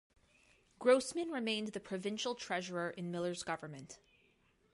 Grossman 0.79 1.29
remained 1.29 1.73
the 1.73 1.79
Provincial 1.79 2.33
Treasurer 2.33 2.89
in 2.89 3.11
Miller's 3.11 3.43
government. 3.43 3.99